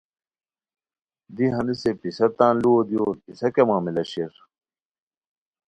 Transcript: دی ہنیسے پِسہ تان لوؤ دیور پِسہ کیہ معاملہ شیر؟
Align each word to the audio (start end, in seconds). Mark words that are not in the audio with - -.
دی 1.35 1.45
ہنیسے 1.55 1.91
پِسہ 1.99 2.27
تان 2.37 2.55
لوؤ 2.61 2.79
دیور 2.89 3.15
پِسہ 3.23 3.47
کیہ 3.53 3.63
معاملہ 3.69 4.03
شیر؟ 4.11 4.33